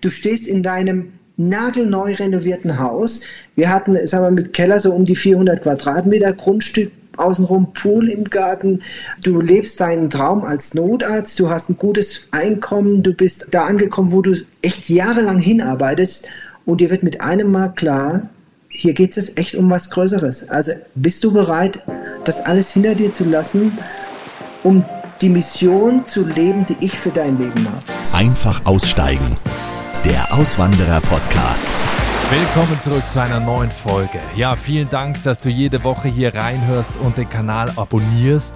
[0.00, 3.22] Du stehst in deinem nagelneu renovierten Haus.
[3.56, 8.24] Wir hatten, sagen wir, mit Keller so um die 400 Quadratmeter Grundstück, außenrum Pool im
[8.24, 8.82] Garten.
[9.22, 14.12] Du lebst deinen Traum als Notarzt, du hast ein gutes Einkommen, du bist da angekommen,
[14.12, 16.26] wo du echt jahrelang hinarbeitest
[16.64, 18.28] und dir wird mit einem Mal klar,
[18.68, 20.48] hier geht es echt um was Größeres.
[20.50, 21.80] Also bist du bereit,
[22.24, 23.76] das alles hinter dir zu lassen,
[24.62, 24.84] um
[25.20, 27.82] die Mission zu leben, die ich für dein Leben habe?
[28.12, 29.36] Einfach aussteigen.
[30.08, 31.68] Der Auswanderer-Podcast.
[32.30, 34.18] Willkommen zurück zu einer neuen Folge.
[34.34, 38.54] Ja, vielen Dank, dass du jede Woche hier reinhörst und den Kanal abonnierst.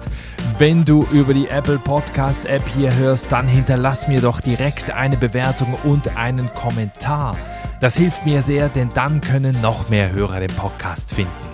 [0.57, 5.15] Wenn du über die Apple Podcast App hier hörst, dann hinterlass mir doch direkt eine
[5.15, 7.37] Bewertung und einen Kommentar.
[7.79, 11.53] Das hilft mir sehr, denn dann können noch mehr Hörer den Podcast finden.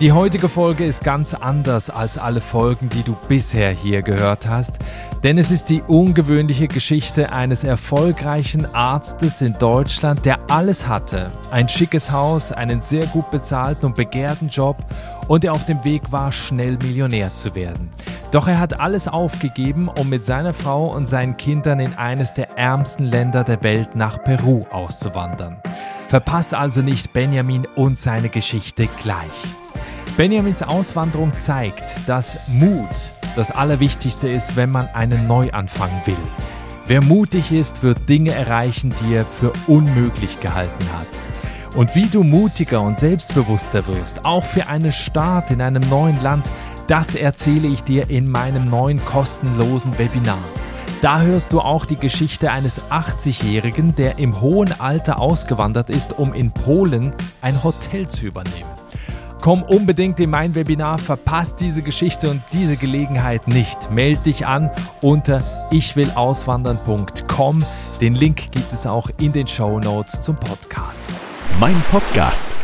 [0.00, 4.78] Die heutige Folge ist ganz anders als alle Folgen, die du bisher hier gehört hast,
[5.22, 11.30] denn es ist die ungewöhnliche Geschichte eines erfolgreichen Arztes in Deutschland, der alles hatte.
[11.50, 14.78] Ein schickes Haus, einen sehr gut bezahlten und begehrten Job
[15.28, 17.90] und der auf dem Weg war, schnell Millionär zu werden.
[18.30, 22.56] Doch er hat alles aufgegeben, um mit seiner Frau und seinen Kindern in eines der
[22.56, 25.60] ärmsten Länder der Welt nach Peru auszuwandern.
[26.08, 29.26] Verpass also nicht Benjamin und seine Geschichte gleich.
[30.16, 36.16] Benjamins Auswanderung zeigt, dass Mut das Allerwichtigste ist, wenn man einen Neuanfang will.
[36.86, 41.76] Wer mutig ist, wird Dinge erreichen, die er für unmöglich gehalten hat.
[41.76, 46.50] Und wie du mutiger und selbstbewusster wirst, auch für einen Start in einem neuen Land,
[46.88, 50.42] das erzähle ich dir in meinem neuen kostenlosen Webinar.
[51.00, 56.34] Da hörst du auch die Geschichte eines 80-Jährigen, der im hohen Alter ausgewandert ist, um
[56.34, 58.79] in Polen ein Hotel zu übernehmen.
[59.40, 63.90] Komm unbedingt in mein Webinar, verpasst diese Geschichte und diese Gelegenheit nicht.
[63.90, 64.70] Meld dich an
[65.00, 67.64] unter ichwillauswandern.com.
[68.02, 71.04] Den Link gibt es auch in den Show Notes zum Podcast.
[71.58, 72.54] Mein Podcast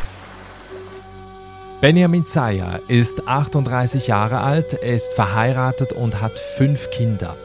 [1.80, 7.36] Benjamin Zeyer ist 38 Jahre alt, ist verheiratet und hat fünf Kinder.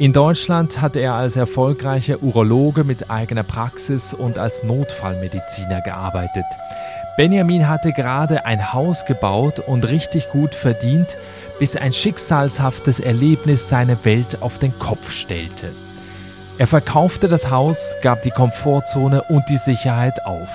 [0.00, 6.44] In Deutschland hat er als erfolgreicher Urologe mit eigener Praxis und als Notfallmediziner gearbeitet.
[7.16, 11.16] Benjamin hatte gerade ein Haus gebaut und richtig gut verdient,
[11.60, 15.70] bis ein schicksalshaftes Erlebnis seine Welt auf den Kopf stellte.
[16.58, 20.48] Er verkaufte das Haus, gab die Komfortzone und die Sicherheit auf.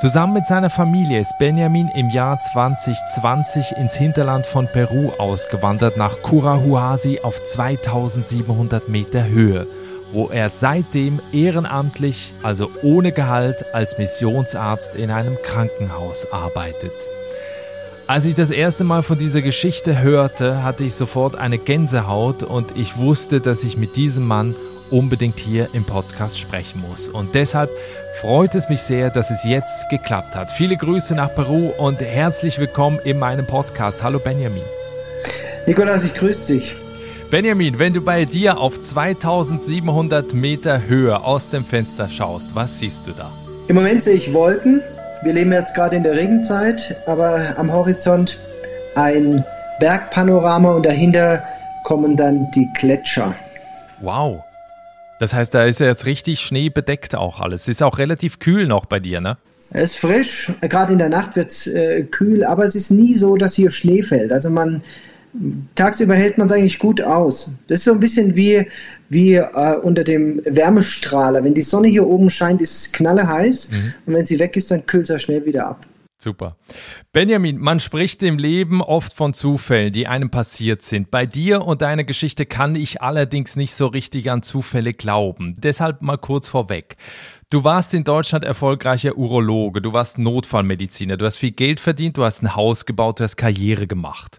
[0.00, 6.20] Zusammen mit seiner Familie ist Benjamin im Jahr 2020 ins Hinterland von Peru ausgewandert nach
[6.22, 9.66] Curahuasi auf 2700 Meter Höhe,
[10.14, 16.92] wo er seitdem ehrenamtlich, also ohne Gehalt, als Missionsarzt in einem Krankenhaus arbeitet.
[18.06, 22.76] Als ich das erste Mal von dieser Geschichte hörte, hatte ich sofort eine Gänsehaut und
[22.76, 24.54] ich wusste, dass ich mit diesem Mann
[24.90, 27.08] unbedingt hier im Podcast sprechen muss.
[27.08, 27.70] Und deshalb
[28.20, 30.50] freut es mich sehr, dass es jetzt geklappt hat.
[30.50, 34.02] Viele Grüße nach Peru und herzlich willkommen in meinem Podcast.
[34.02, 34.62] Hallo Benjamin.
[35.66, 36.83] Nikolas, ich grüße dich.
[37.34, 43.08] Benjamin, wenn du bei dir auf 2700 Meter Höhe aus dem Fenster schaust, was siehst
[43.08, 43.32] du da?
[43.66, 44.80] Im Moment sehe ich Wolken.
[45.24, 48.38] Wir leben jetzt gerade in der Regenzeit, aber am Horizont
[48.94, 49.44] ein
[49.80, 51.42] Bergpanorama und dahinter
[51.82, 53.34] kommen dann die Gletscher.
[54.00, 54.44] Wow.
[55.18, 57.66] Das heißt, da ist ja jetzt richtig schneebedeckt auch alles.
[57.66, 59.38] Ist auch relativ kühl noch bei dir, ne?
[59.72, 63.16] Es ist frisch, gerade in der Nacht wird es äh, kühl, aber es ist nie
[63.16, 64.30] so, dass hier Schnee fällt.
[64.30, 64.82] Also man
[65.74, 67.56] tagsüber hält man es eigentlich gut aus.
[67.66, 68.66] Das ist so ein bisschen wie,
[69.08, 71.44] wie äh, unter dem Wärmestrahler.
[71.44, 73.94] Wenn die Sonne hier oben scheint, ist es knalleheiß mhm.
[74.06, 75.86] und wenn sie weg ist, dann kühlt es schnell wieder ab.
[76.16, 76.56] Super.
[77.12, 81.10] Benjamin, man spricht im Leben oft von Zufällen, die einem passiert sind.
[81.10, 85.54] Bei dir und deiner Geschichte kann ich allerdings nicht so richtig an Zufälle glauben.
[85.58, 86.96] Deshalb mal kurz vorweg.
[87.50, 92.24] Du warst in Deutschland erfolgreicher Urologe, du warst Notfallmediziner, du hast viel Geld verdient, du
[92.24, 94.38] hast ein Haus gebaut, du hast Karriere gemacht.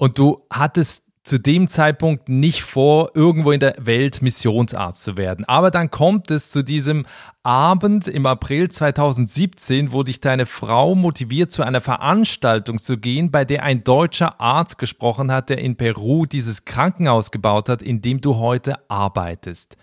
[0.00, 5.44] Und du hattest zu dem Zeitpunkt nicht vor, irgendwo in der Welt Missionsarzt zu werden.
[5.44, 7.04] Aber dann kommt es zu diesem
[7.42, 13.44] Abend im April 2017, wo dich deine Frau motiviert, zu einer Veranstaltung zu gehen, bei
[13.44, 18.22] der ein deutscher Arzt gesprochen hat, der in Peru dieses Krankenhaus gebaut hat, in dem
[18.22, 19.76] du heute arbeitest.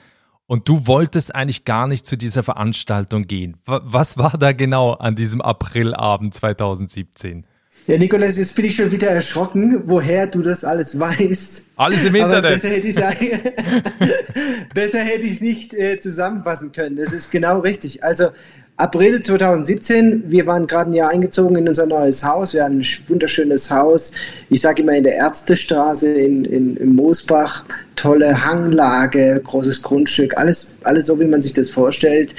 [0.48, 3.58] Und du wolltest eigentlich gar nicht zu dieser Veranstaltung gehen.
[3.68, 7.46] Was war da genau an diesem Aprilabend 2017?
[7.88, 11.68] Ja, Nikolas, jetzt bin ich schon wieder erschrocken, woher du das alles weißt.
[11.78, 12.44] Alles im Internet.
[12.44, 13.04] Aber besser hätte ich es
[14.74, 16.98] besser hätte ich es nicht äh, zusammenfassen können.
[16.98, 18.04] Das ist genau richtig.
[18.04, 18.28] Also
[18.76, 22.54] April 2017, wir waren gerade ein Jahr eingezogen in unser neues Haus.
[22.54, 24.12] Wir haben ein wunderschönes Haus.
[24.50, 27.64] Ich sage immer in der Ärztestraße in, in, in Moosbach.
[27.96, 32.36] Tolle Hanglage, großes Grundstück, alles, alles so, wie man sich das vorstellt.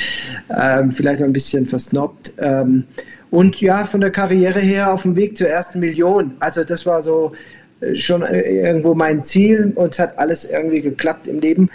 [0.55, 2.35] Ähm, vielleicht ein bisschen versnobbt.
[2.37, 2.85] Ähm,
[3.31, 6.33] und ja, von der Karriere her auf dem Weg zur ersten Million.
[6.41, 7.33] Also das war so
[7.81, 11.71] äh, schon äh, irgendwo mein Ziel und es hat alles irgendwie geklappt im Leben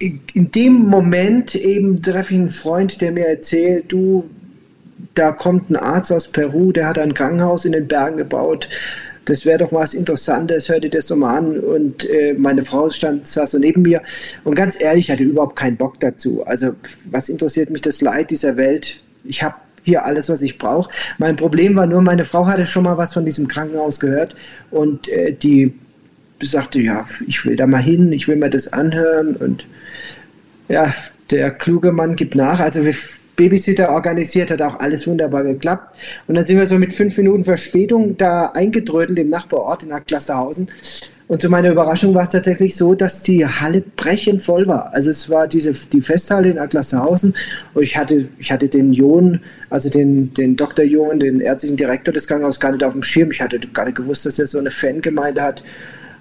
[0.00, 4.24] in dem Moment eben treffe ich einen Freund, der mir erzählt, du,
[5.14, 8.68] da kommt ein Arzt aus Peru, der hat ein Krankenhaus in den Bergen gebaut.
[9.26, 11.60] Das wäre doch was Interessantes, hör dir das doch mal an.
[11.60, 14.00] Und äh, meine Frau stand, saß so neben mir.
[14.42, 16.42] Und ganz ehrlich, ich hatte überhaupt keinen Bock dazu.
[16.46, 16.72] Also,
[17.04, 19.02] was interessiert mich das Leid dieser Welt?
[19.24, 20.90] Ich habe hier alles, was ich brauche.
[21.18, 24.36] Mein Problem war nur, meine Frau hatte schon mal was von diesem Krankenhaus gehört
[24.70, 25.72] und äh, die
[26.42, 29.64] sagte, ja, ich will da mal hin, ich will mir das anhören und
[30.68, 30.94] ja,
[31.30, 32.60] der kluge Mann gibt nach.
[32.60, 32.94] Also wir
[33.40, 35.96] Babysitter organisiert, hat auch alles wunderbar geklappt.
[36.26, 40.68] Und dann sind wir so mit fünf Minuten Verspätung da eingedrödelt im Nachbarort in Klasterhausen.
[41.30, 44.92] Und zu meiner Überraschung war es tatsächlich so, dass die Halle brechend voll war.
[44.92, 47.36] Also es war diese, die Festhalle in Aglasterhausen
[47.72, 49.38] und ich hatte, ich hatte den John,
[49.68, 50.84] also den, den Dr.
[50.84, 53.30] John, den ärztlichen Direktor des Krankenhauses gar nicht auf dem Schirm.
[53.30, 55.62] Ich hatte gar nicht gewusst, dass er so eine Fangemeinde hat.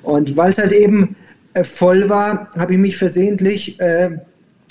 [0.04, 1.16] Und weil es halt eben
[1.56, 4.12] äh, voll war, habe ich mich versehentlich äh,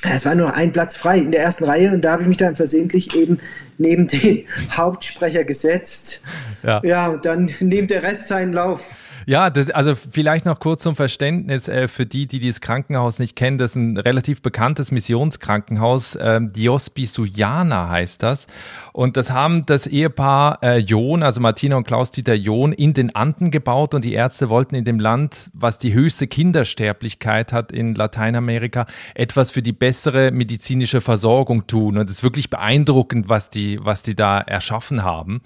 [0.05, 2.37] es war nur ein Platz frei in der ersten Reihe und da habe ich mich
[2.37, 3.41] dann versehentlich eben
[3.77, 6.23] neben den Hauptsprecher gesetzt.
[6.63, 8.85] Ja, ja und dann nimmt der Rest seinen Lauf.
[9.29, 13.37] Ja, das, also vielleicht noch kurz zum Verständnis äh, für die, die dieses Krankenhaus nicht
[13.37, 13.59] kennen.
[13.59, 16.17] Das ist ein relativ bekanntes Missionskrankenhaus.
[16.19, 18.47] Ähm, Diospi Suyana heißt das.
[18.95, 23.51] Und das haben das Ehepaar äh, John, also Martina und Klaus-Dieter John, in den Anden
[23.51, 23.93] gebaut.
[23.93, 29.51] Und die Ärzte wollten in dem Land, was die höchste Kindersterblichkeit hat in Lateinamerika, etwas
[29.51, 31.99] für die bessere medizinische Versorgung tun.
[31.99, 35.43] Und es ist wirklich beeindruckend, was die, was die da erschaffen haben.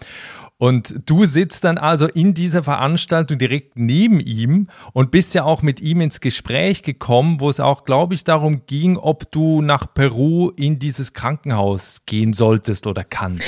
[0.63, 5.61] Und du sitzt dann also in dieser Veranstaltung direkt neben ihm und bist ja auch
[5.61, 9.93] mit ihm ins Gespräch gekommen, wo es auch, glaube ich, darum ging, ob du nach
[9.93, 13.43] Peru in dieses Krankenhaus gehen solltest oder kannst.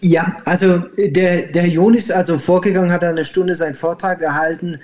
[0.00, 4.78] Ja, also der, der Jon ist also vorgegangen, hat eine Stunde seinen Vortrag gehalten äh,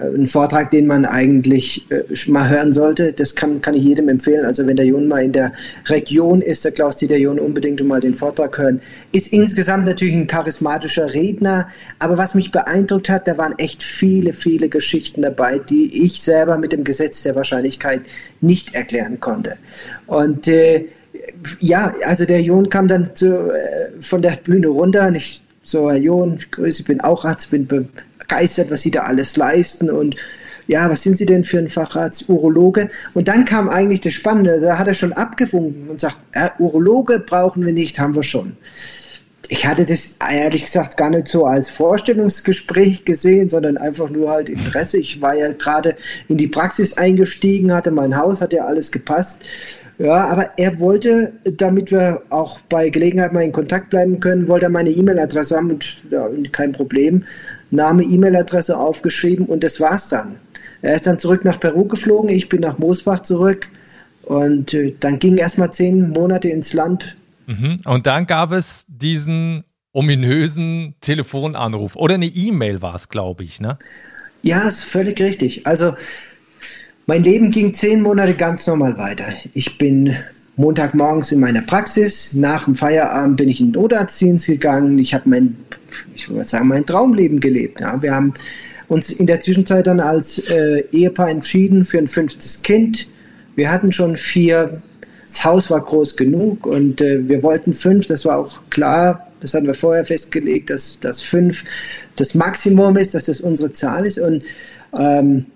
[0.00, 3.12] ein Vortrag, den man eigentlich äh, mal hören sollte.
[3.12, 4.44] Das kann, kann ich jedem empfehlen.
[4.44, 5.52] Also wenn der Jon mal in der
[5.86, 8.80] Region ist, der Klaus-Dieter Jon unbedingt mal den Vortrag hören.
[9.12, 11.68] Ist insgesamt natürlich ein charismatischer Redner,
[11.98, 16.58] aber was mich beeindruckt hat, da waren echt viele, viele Geschichten dabei, die ich selber
[16.58, 18.00] mit dem Gesetz der Wahrscheinlichkeit
[18.40, 19.56] nicht erklären konnte.
[20.06, 20.86] Und äh,
[21.60, 25.88] ja, also der Jon kam dann zu, äh, von der Bühne runter und ich so,
[25.90, 27.68] Herr Jon, grüße, ich bin auch Arzt, bin
[28.22, 30.16] begeistert, was sie da alles leisten und
[30.68, 32.88] ja, was sind Sie denn für ein Facharzt, Urologe?
[33.14, 37.18] Und dann kam eigentlich das Spannende, da hat er schon abgewunken und sagt, äh, Urologe
[37.18, 38.56] brauchen wir nicht, haben wir schon.
[39.48, 44.48] Ich hatte das ehrlich gesagt gar nicht so als Vorstellungsgespräch gesehen, sondern einfach nur halt
[44.48, 44.98] Interesse.
[44.98, 45.96] Ich war ja gerade
[46.28, 49.42] in die Praxis eingestiegen, hatte mein Haus, hat ja alles gepasst.
[49.98, 54.66] Ja, aber er wollte, damit wir auch bei Gelegenheit mal in Kontakt bleiben können, wollte
[54.66, 57.24] er meine E-Mail-Adresse haben und ja, kein Problem.
[57.72, 60.36] Name, E-Mail-Adresse aufgeschrieben und das war's dann.
[60.82, 63.68] Er ist dann zurück nach Peru geflogen, ich bin nach Moosbach zurück
[64.22, 67.16] und äh, dann ging erstmal zehn Monate ins Land.
[67.46, 67.80] Mhm.
[67.84, 73.78] Und dann gab es diesen ominösen Telefonanruf oder eine E-Mail war es, glaube ich, ne?
[74.42, 75.66] Ja, ist völlig richtig.
[75.66, 75.94] Also
[77.06, 79.26] mein Leben ging zehn Monate ganz normal weiter.
[79.54, 80.16] Ich bin
[80.56, 84.98] Montagmorgens in meiner Praxis, nach dem Feierabend bin ich in den Notarztdienst gegangen.
[84.98, 85.56] Ich habe mein
[86.14, 87.80] ich würde sagen, mein Traumleben gelebt.
[87.80, 88.02] Ja.
[88.02, 88.34] Wir haben
[88.88, 93.08] uns in der Zwischenzeit dann als äh, Ehepaar entschieden für ein fünftes Kind.
[93.56, 94.82] Wir hatten schon vier,
[95.26, 99.54] das Haus war groß genug und äh, wir wollten fünf, das war auch klar, das
[99.54, 101.64] hatten wir vorher festgelegt, dass, dass fünf
[102.16, 104.18] das Maximum ist, dass das unsere Zahl ist.
[104.18, 104.42] Und
[104.96, 105.46] ähm,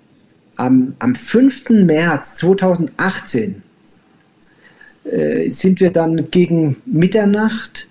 [0.57, 1.71] am, am 5.
[1.71, 3.63] März 2018
[5.05, 7.89] äh, sind wir dann gegen Mitternacht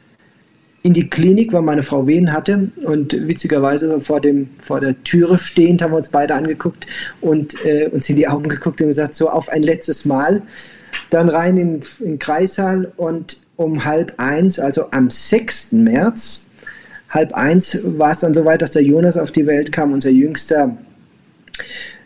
[0.86, 5.40] in die Klinik, weil meine Frau Wehen hatte und witzigerweise vor, dem, vor der Türe
[5.40, 6.86] stehend haben wir uns beide angeguckt
[7.22, 10.44] und äh, uns in die Augen geguckt und gesagt, so auf ein letztes Mal.
[11.10, 15.72] Dann rein in, den Kreissaal und um halb eins, also am 6.
[15.72, 16.46] März,
[17.10, 20.78] halb eins war es dann soweit, dass der Jonas auf die Welt kam, unser jüngster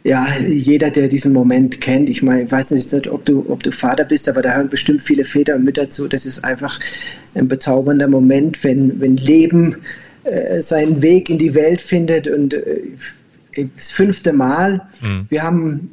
[0.03, 3.71] ja, jeder, der diesen Moment kennt, ich meine, ich weiß nicht, ob du, ob du
[3.71, 6.07] Vater bist, aber da hören bestimmt viele Väter und Mütter zu.
[6.07, 6.79] Das ist einfach
[7.35, 9.75] ein bezaubernder Moment, wenn, wenn Leben
[10.23, 12.81] äh, seinen Weg in die Welt findet und äh,
[13.75, 14.81] das fünfte Mal.
[15.01, 15.25] Mhm.
[15.29, 15.89] Wir haben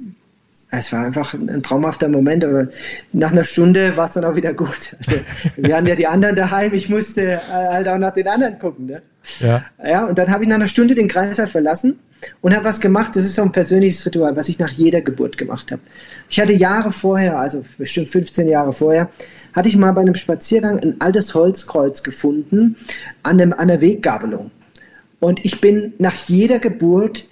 [0.70, 2.68] es war einfach ein traumhafter Moment, aber
[3.12, 4.96] nach einer Stunde war es dann auch wieder gut.
[5.06, 5.20] Also,
[5.56, 8.86] wir hatten ja die anderen daheim, ich musste äh, halt auch nach den anderen gucken.
[8.86, 9.02] Ne?
[9.40, 9.64] Ja.
[9.84, 11.98] ja, und dann habe ich nach einer Stunde den Kreislauf verlassen
[12.40, 13.16] und habe was gemacht.
[13.16, 15.82] Das ist so ein persönliches Ritual, was ich nach jeder Geburt gemacht habe.
[16.28, 19.10] Ich hatte Jahre vorher, also bestimmt 15 Jahre vorher,
[19.52, 22.76] hatte ich mal bei einem Spaziergang ein altes Holzkreuz gefunden
[23.22, 24.50] an, einem, an der Weggabelung.
[25.20, 27.28] Und ich bin nach jeder Geburt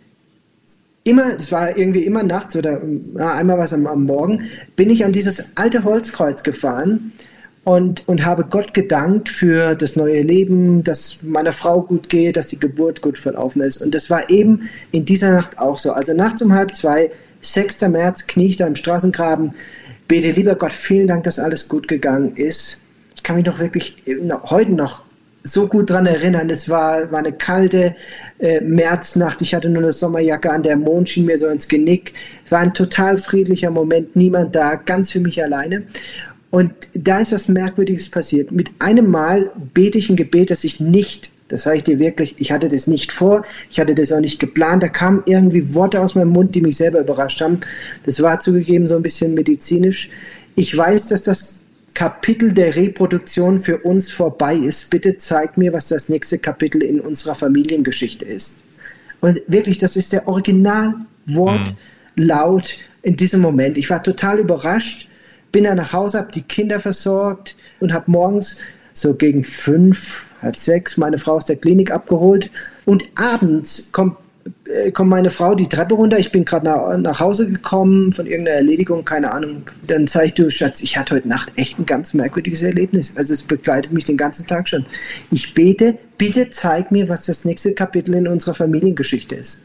[1.04, 2.80] immer, das war irgendwie immer nachts oder
[3.18, 7.12] einmal was am, am Morgen, bin ich an dieses alte Holzkreuz gefahren
[7.64, 12.48] und, und habe Gott gedankt für das neue Leben, dass meiner Frau gut geht, dass
[12.48, 13.78] die Geburt gut verlaufen ist.
[13.82, 15.92] Und das war eben in dieser Nacht auch so.
[15.92, 17.82] Also nachts um halb zwei, 6.
[17.82, 19.54] März, knie ich da im Straßengraben,
[20.08, 22.82] bete, lieber Gott, vielen Dank, dass alles gut gegangen ist.
[23.16, 24.02] Ich kann mich noch wirklich
[24.44, 25.02] heute noch
[25.42, 26.48] so gut daran erinnern.
[26.50, 27.96] Es war, war eine kalte
[28.38, 29.40] äh, Märznacht.
[29.42, 32.14] Ich hatte nur eine Sommerjacke an, der Mond schien mir so ins Genick.
[32.44, 35.84] Es war ein total friedlicher Moment, niemand da, ganz für mich alleine.
[36.54, 38.52] Und da ist was Merkwürdiges passiert.
[38.52, 42.36] Mit einem Mal bete ich ein Gebet, das ich nicht, das sage ich dir wirklich,
[42.38, 44.84] ich hatte das nicht vor, ich hatte das auch nicht geplant.
[44.84, 47.58] Da kamen irgendwie Worte aus meinem Mund, die mich selber überrascht haben.
[48.06, 50.10] Das war zugegeben so ein bisschen medizinisch.
[50.54, 51.58] Ich weiß, dass das
[51.92, 57.00] Kapitel der Reproduktion für uns vorbei ist, bitte zeig mir, was das nächste Kapitel in
[57.00, 58.62] unserer Familiengeschichte ist.
[59.20, 61.74] Und wirklich, das ist der Originalwort
[62.14, 62.24] mhm.
[62.24, 63.76] laut in diesem Moment.
[63.76, 65.08] Ich war total überrascht,
[65.54, 68.58] bin dann nach Hause, habe die Kinder versorgt und habe morgens
[68.92, 72.50] so gegen fünf, halb sechs meine Frau aus der Klinik abgeholt.
[72.84, 74.16] Und abends kommt
[74.64, 78.26] äh, kommt meine Frau die Treppe runter, ich bin gerade nach, nach Hause gekommen von
[78.26, 79.62] irgendeiner Erledigung, keine Ahnung.
[79.86, 83.12] Dann zeige ich, du Schatz, ich hatte heute Nacht echt ein ganz merkwürdiges Erlebnis.
[83.16, 84.86] Also es begleitet mich den ganzen Tag schon.
[85.30, 89.62] Ich bete, bitte zeig mir, was das nächste Kapitel in unserer Familiengeschichte ist.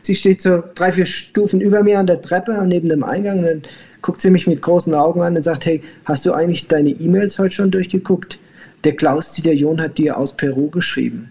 [0.00, 3.44] Sie steht so drei, vier Stufen über mir an der Treppe, neben dem Eingang und
[3.44, 3.62] dann
[4.02, 7.38] guckt sie mich mit großen Augen an und sagt, hey, hast du eigentlich deine E-Mails
[7.38, 8.38] heute schon durchgeguckt?
[8.84, 11.30] Der Klaus-Dieter John hat dir aus Peru geschrieben.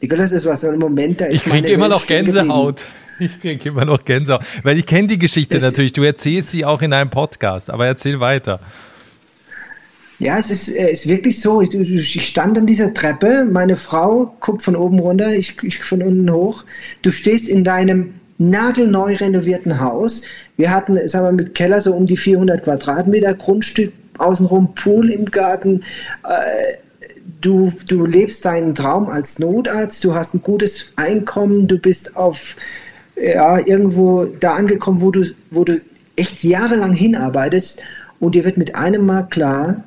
[0.00, 2.86] Nicolas, das war so ein Moment, da Ich kriege immer noch Gänsehaut.
[3.20, 4.42] Ich kriege immer noch Gänsehaut.
[4.64, 5.92] Weil ich kenne die Geschichte das natürlich.
[5.92, 8.58] Du erzählst sie auch in einem Podcast, aber erzähl weiter.
[10.18, 11.62] Ja, es ist, äh, ist wirklich so.
[11.62, 16.02] Ich, ich, stand an dieser Treppe, meine Frau guckt von oben runter, ich, ich von
[16.02, 16.64] unten hoch.
[17.02, 20.22] Du stehst in deinem nagelneu renovierten Haus.
[20.56, 25.26] Wir hatten, sagen wir, mit Keller so um die 400 Quadratmeter Grundstück, außenrum Pool im
[25.26, 25.82] Garten,
[26.24, 26.76] äh,
[27.40, 32.56] du, du lebst deinen Traum als Notarzt, du hast ein gutes Einkommen, du bist auf
[33.16, 35.80] ja, irgendwo da angekommen, wo du, wo du
[36.16, 37.80] echt jahrelang hinarbeitest
[38.20, 39.84] und dir wird mit einem Mal klar,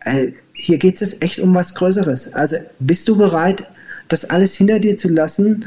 [0.00, 2.34] äh, hier geht es echt um was Größeres.
[2.34, 3.64] Also bist du bereit,
[4.08, 5.66] das alles hinter dir zu lassen,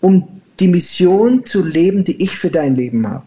[0.00, 3.24] um die Mission zu leben, die ich für dein Leben habe?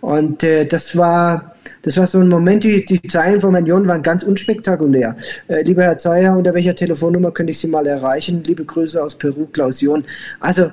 [0.00, 4.02] Und äh, das war das war so ein Moment, die, die Zeilen von Manion waren
[4.02, 5.16] ganz unspektakulär.
[5.48, 8.42] Äh, lieber Herr Zeyer, unter welcher Telefonnummer könnte ich Sie mal erreichen?
[8.44, 10.04] Liebe Grüße aus Peru, Klaus John.
[10.40, 10.70] Also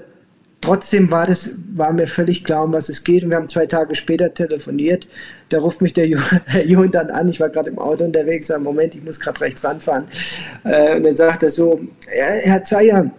[0.60, 3.24] trotzdem war das, war mir völlig klar, um was es geht.
[3.24, 5.08] Und wir haben zwei Tage später telefoniert.
[5.50, 6.08] Da ruft mich der
[6.46, 7.30] Herr dann an.
[7.30, 8.48] Ich war gerade im Auto unterwegs.
[8.48, 10.06] Sag, Moment, ich muss gerade rechts ranfahren.
[10.66, 13.12] Äh, und dann sagt er so, Herr Zeyer,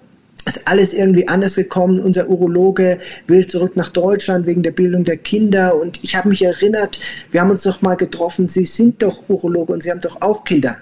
[0.56, 2.00] ist alles irgendwie anders gekommen.
[2.00, 5.80] Unser Urologe will zurück nach Deutschland wegen der Bildung der Kinder.
[5.80, 7.00] Und ich habe mich erinnert,
[7.30, 8.48] wir haben uns doch mal getroffen.
[8.48, 10.76] Sie sind doch Urologe und Sie haben doch auch Kinder.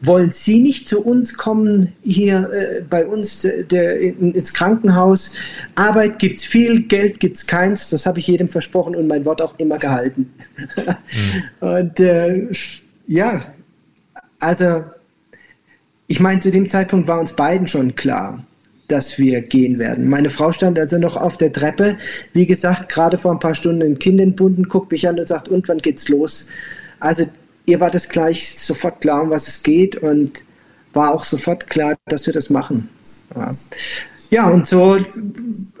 [0.00, 5.34] Wollen Sie nicht zu uns kommen, hier äh, bei uns äh, der, in, ins Krankenhaus?
[5.76, 7.88] Arbeit gibt es viel, Geld gibt es keins.
[7.90, 10.32] Das habe ich jedem versprochen und mein Wort auch immer gehalten.
[10.76, 10.94] mhm.
[11.60, 12.48] Und äh,
[13.06, 13.42] ja,
[14.38, 14.84] also
[16.06, 18.44] ich meine, zu dem Zeitpunkt war uns beiden schon klar,
[18.88, 20.08] dass wir gehen werden.
[20.08, 21.96] Meine Frau stand also noch auf der Treppe,
[22.32, 25.48] wie gesagt, gerade vor ein paar Stunden ein Kind entbunden, guckt mich an und sagt,
[25.48, 26.48] und wann geht's los?
[27.00, 27.24] Also
[27.66, 30.42] ihr war das gleich sofort klar, um was es geht und
[30.92, 32.88] war auch sofort klar, dass wir das machen.
[33.34, 33.52] Ja,
[34.30, 34.98] ja und so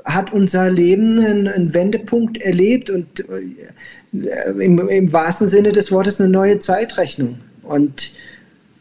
[0.04, 6.20] hat unser Leben einen, einen Wendepunkt erlebt und äh, im, im wahrsten Sinne des Wortes
[6.20, 7.38] eine neue Zeitrechnung.
[7.62, 8.12] Und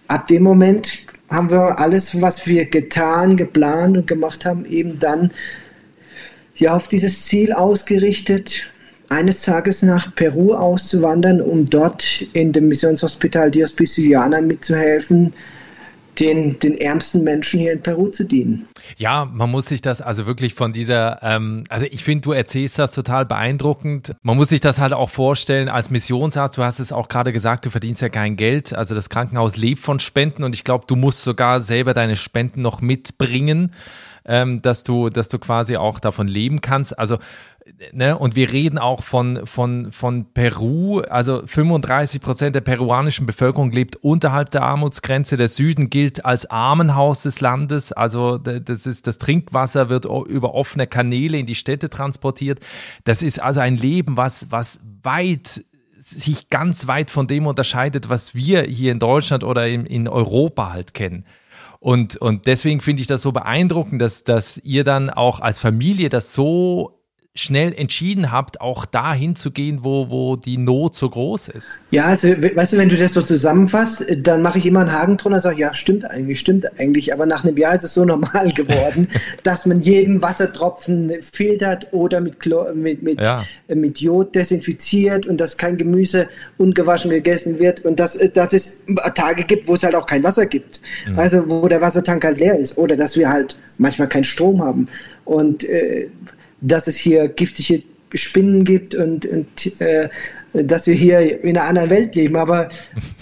[0.07, 0.93] ab dem Moment
[1.33, 5.31] haben wir alles, was wir getan, geplant und gemacht haben, eben dann
[6.55, 8.69] ja auf dieses Ziel ausgerichtet,
[9.09, 15.33] eines Tages nach Peru auszuwandern, um dort in dem Missionshospital Dios Pisciana mitzuhelfen,
[16.19, 18.67] den, den ärmsten Menschen hier in Peru zu dienen.
[18.97, 22.77] Ja, man muss sich das also wirklich von dieser, ähm, also ich finde, du erzählst
[22.79, 24.15] das total beeindruckend.
[24.21, 26.57] Man muss sich das halt auch vorstellen als Missionsarzt.
[26.57, 28.73] Du hast es auch gerade gesagt, du verdienst ja kein Geld.
[28.73, 32.61] Also das Krankenhaus lebt von Spenden und ich glaube, du musst sogar selber deine Spenden
[32.61, 33.71] noch mitbringen.
[34.25, 36.97] Ähm, dass du, dass du quasi auch davon leben kannst.
[36.97, 37.17] Also
[37.93, 38.17] Ne?
[38.17, 40.99] Und wir reden auch von, von, von Peru.
[41.01, 45.37] Also 35 Prozent der peruanischen Bevölkerung lebt unterhalb der Armutsgrenze.
[45.37, 47.91] Der Süden gilt als Armenhaus des Landes.
[47.91, 52.59] Also das, ist, das Trinkwasser wird über offene Kanäle in die Städte transportiert.
[53.05, 55.63] Das ist also ein Leben, was, was weit
[55.99, 60.73] sich ganz weit von dem unterscheidet, was wir hier in Deutschland oder in, in Europa
[60.73, 61.23] halt kennen.
[61.79, 66.09] Und, und deswegen finde ich das so beeindruckend, dass, dass ihr dann auch als Familie
[66.09, 67.02] das so
[67.35, 71.79] schnell entschieden habt, auch dahin zu gehen, wo, wo die Not so groß ist?
[71.89, 75.17] Ja, also weißt du, wenn du das so zusammenfasst, dann mache ich immer einen Haken
[75.17, 77.11] drunter und sage, ja, stimmt eigentlich, stimmt eigentlich.
[77.11, 79.07] Aber nach einem Jahr ist es so normal geworden,
[79.41, 83.43] dass man jeden Wassertropfen filtert oder mit, Chlor, mit, mit, ja.
[83.67, 86.27] mit Jod desinfiziert und dass kein Gemüse
[86.59, 88.83] ungewaschen gegessen wird und dass, dass es
[89.15, 90.81] Tage gibt, wo es halt auch kein Wasser gibt.
[91.07, 91.17] Mhm.
[91.17, 94.87] Also wo der Wassertank halt leer ist oder dass wir halt manchmal keinen Strom haben.
[95.25, 96.09] Und äh,
[96.63, 97.83] dass es hier giftige
[98.15, 100.09] Spinnen gibt und, und äh,
[100.53, 102.35] dass wir hier in einer anderen Welt leben.
[102.35, 102.69] Aber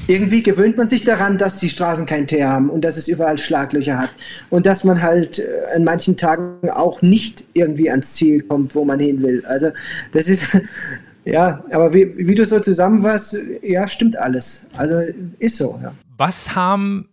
[0.07, 3.37] irgendwie gewöhnt man sich daran, dass die Straßen kein Teer haben und dass es überall
[3.37, 4.11] Schlaglöcher hat.
[4.49, 8.85] Und dass man halt äh, an manchen Tagen auch nicht irgendwie ans Ziel kommt, wo
[8.85, 9.43] man hin will.
[9.45, 9.69] Also
[10.11, 10.45] das ist,
[11.25, 14.67] ja, aber wie, wie du so zusammenfasst, ja, stimmt alles.
[14.75, 15.01] Also
[15.39, 15.93] ist so, ja.
[16.17, 17.07] Was haben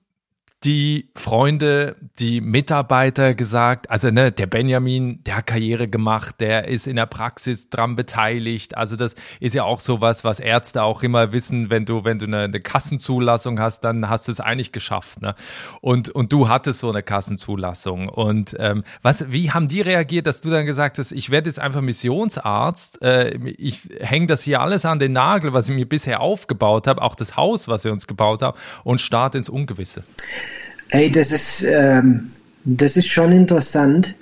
[0.64, 6.88] die Freunde, die Mitarbeiter gesagt, also ne, der Benjamin, der hat Karriere gemacht, der ist
[6.88, 8.76] in der Praxis dran beteiligt.
[8.76, 12.26] Also das ist ja auch sowas, was Ärzte auch immer wissen, wenn du, wenn du
[12.26, 15.22] eine, eine Kassenzulassung hast, dann hast du es eigentlich geschafft.
[15.22, 15.36] Ne?
[15.80, 18.08] Und, und du hattest so eine Kassenzulassung.
[18.08, 21.60] Und ähm, was, wie haben die reagiert, dass du dann gesagt hast, ich werde jetzt
[21.60, 26.20] einfach Missionsarzt, äh, ich hänge das hier alles an den Nagel, was ich mir bisher
[26.20, 30.02] aufgebaut habe, auch das Haus, was wir uns gebaut haben, und starte ins Ungewisse?
[30.90, 32.28] Hey, das ist, ähm,
[32.64, 34.14] das ist schon interessant.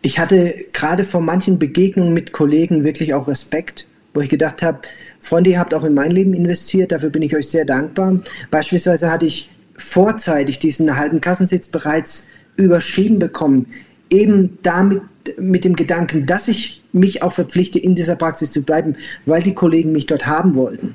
[0.00, 4.80] Ich hatte gerade vor manchen Begegnungen mit Kollegen wirklich auch Respekt, wo ich gedacht habe,
[5.20, 8.20] Freunde, ihr habt auch in mein Leben investiert, dafür bin ich euch sehr dankbar.
[8.50, 13.66] Beispielsweise hatte ich vorzeitig diesen halben Kassensitz bereits überschrieben bekommen,
[14.08, 15.02] eben damit
[15.38, 19.54] mit dem Gedanken, dass ich mich auch verpflichte, in dieser Praxis zu bleiben, weil die
[19.54, 20.94] Kollegen mich dort haben wollten.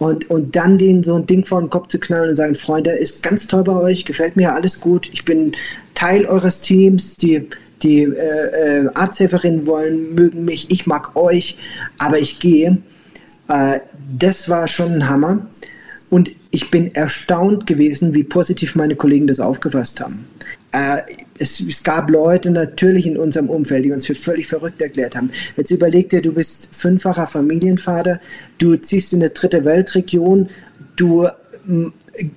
[0.00, 2.90] Und, und dann denen so ein Ding vor den Kopf zu knallen und sagen, Freunde,
[2.92, 5.52] ist ganz toll bei euch, gefällt mir alles gut, ich bin
[5.94, 7.46] Teil eures Teams, die,
[7.82, 11.58] die äh, äh, Arzthelferinnen wollen, mögen mich, ich mag euch,
[11.98, 12.78] aber ich gehe.
[13.48, 13.80] Äh,
[14.18, 15.46] das war schon ein Hammer.
[16.08, 20.24] Und ich bin erstaunt gewesen, wie positiv meine Kollegen das aufgefasst haben.
[20.72, 21.02] Äh,
[21.40, 25.30] es, es, gab Leute natürlich in unserem Umfeld, die uns für völlig verrückt erklärt haben.
[25.56, 28.20] Jetzt überleg dir, du bist fünffacher Familienvater,
[28.58, 30.50] du ziehst in eine dritte Weltregion,
[30.96, 31.28] du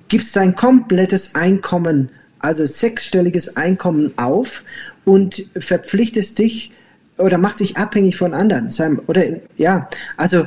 [0.08, 4.64] gibst dein komplettes Einkommen, also sechsstelliges Einkommen auf
[5.04, 6.72] und verpflichtest dich
[7.18, 8.70] oder machst dich abhängig von anderen.
[9.06, 9.24] Oder
[9.56, 10.46] ja, also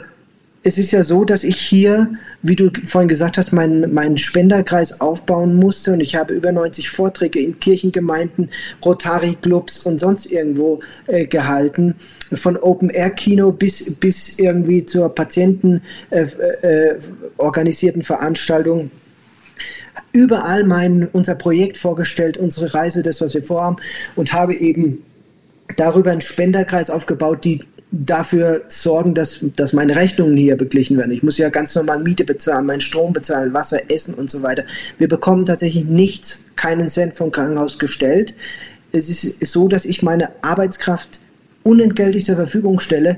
[0.68, 2.10] es ist ja so, dass ich hier,
[2.42, 5.94] wie du vorhin gesagt hast, meinen, meinen Spenderkreis aufbauen musste.
[5.94, 8.50] Und ich habe über 90 Vorträge in Kirchengemeinden,
[8.84, 11.96] Rotary-Clubs und sonst irgendwo äh, gehalten,
[12.34, 16.96] von Open-Air-Kino bis, bis irgendwie zur Patienten äh, äh,
[17.38, 18.92] organisierten Veranstaltung.
[20.12, 23.78] Überall mein, unser Projekt vorgestellt, unsere Reise, das, was wir vorhaben.
[24.18, 25.02] Und habe eben
[25.78, 31.12] darüber einen Spenderkreis aufgebaut, die dafür sorgen, dass, dass meine Rechnungen hier beglichen werden.
[31.12, 34.64] Ich muss ja ganz normal Miete bezahlen, meinen Strom bezahlen, Wasser, Essen und so weiter.
[34.98, 38.34] Wir bekommen tatsächlich nichts, keinen Cent vom Krankenhaus gestellt.
[38.92, 41.20] Es ist so, dass ich meine Arbeitskraft
[41.64, 43.18] unentgeltlich zur Verfügung stelle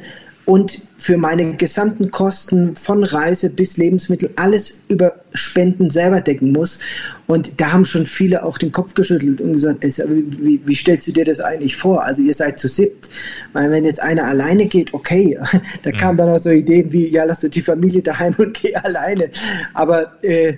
[0.50, 6.80] und für meine gesamten Kosten von Reise bis Lebensmittel alles über Spenden selber decken muss.
[7.28, 11.12] Und da haben schon viele auch den Kopf geschüttelt und gesagt, wie, wie stellst du
[11.12, 12.04] dir das eigentlich vor?
[12.04, 13.12] Also ihr seid zu siebt.
[13.54, 15.38] Weil wenn jetzt einer alleine geht, okay,
[15.84, 18.74] da kamen dann auch so Ideen wie, ja, lass du die Familie daheim und geh
[18.74, 19.30] alleine.
[19.76, 20.56] Aber äh,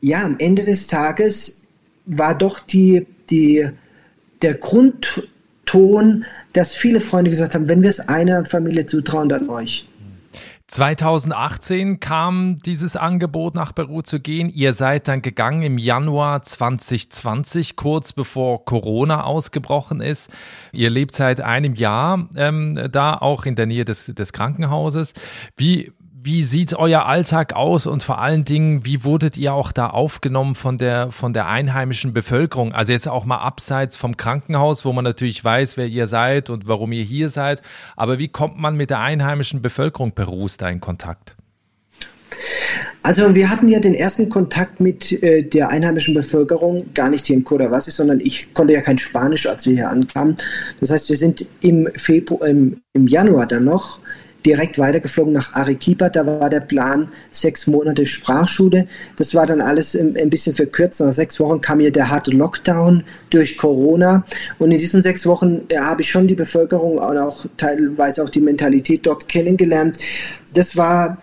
[0.00, 1.66] ja, am Ende des Tages
[2.04, 3.68] war doch die, die,
[4.40, 6.24] der Grundton,
[6.56, 9.86] dass viele Freunde gesagt haben, wenn wir es einer Familie zutrauen, dann euch.
[10.68, 14.50] 2018 kam dieses Angebot nach Peru zu gehen.
[14.50, 20.28] Ihr seid dann gegangen im Januar 2020, kurz bevor Corona ausgebrochen ist.
[20.72, 25.12] Ihr lebt seit einem Jahr ähm, da, auch in der Nähe des, des Krankenhauses.
[25.56, 25.92] Wie,
[26.26, 30.56] wie sieht euer Alltag aus und vor allen Dingen, wie wurdet ihr auch da aufgenommen
[30.56, 32.72] von der, von der einheimischen Bevölkerung?
[32.72, 36.66] Also jetzt auch mal abseits vom Krankenhaus, wo man natürlich weiß, wer ihr seid und
[36.66, 37.62] warum ihr hier seid.
[37.94, 41.36] Aber wie kommt man mit der einheimischen Bevölkerung Perus da in Kontakt?
[43.04, 47.36] Also wir hatten ja den ersten Kontakt mit äh, der einheimischen Bevölkerung, gar nicht hier
[47.36, 50.36] in Kodawasi, sondern ich konnte ja kein Spanisch, als wir hier ankamen.
[50.80, 54.00] Das heißt, wir sind im, Februar, im, im Januar dann noch
[54.46, 56.08] direkt weitergeflogen nach Arequipa.
[56.08, 58.86] Da war der Plan sechs Monate Sprachschule.
[59.16, 61.00] Das war dann alles ein bisschen verkürzt.
[61.00, 64.24] Nach sechs Wochen kam hier der harte Lockdown durch Corona.
[64.58, 68.30] Und in diesen sechs Wochen ja, habe ich schon die Bevölkerung und auch teilweise auch
[68.30, 69.98] die Mentalität dort kennengelernt.
[70.54, 71.18] Das war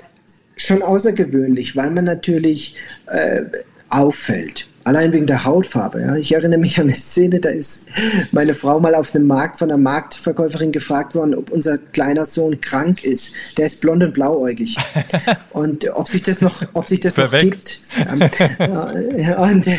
[0.58, 2.76] schon außergewöhnlich, weil man natürlich
[3.08, 3.42] äh,
[3.90, 4.68] auffällt.
[4.86, 6.02] Allein wegen der Hautfarbe.
[6.02, 6.16] Ja.
[6.16, 7.88] Ich erinnere mich an eine Szene, da ist
[8.32, 12.60] meine Frau mal auf dem Markt von einer Marktverkäuferin gefragt worden, ob unser kleiner Sohn
[12.60, 13.34] krank ist.
[13.58, 14.78] Der ist blond und blauäugig.
[15.52, 17.80] Und ob sich das noch, ob sich das noch gibt.
[18.10, 19.78] und, äh,